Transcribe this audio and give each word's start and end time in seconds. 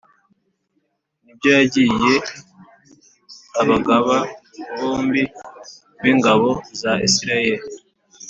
n’ibyo 1.23 1.49
yagiriye 1.57 2.15
abagaba 3.61 4.15
bombi 4.79 5.23
b’ingabo 6.01 6.49
za 6.81 6.91
Isirayeli 7.07 7.67